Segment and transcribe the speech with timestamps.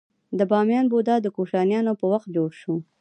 [0.37, 2.75] د بامیان بودا د کوشانیانو په وخت جوړ شو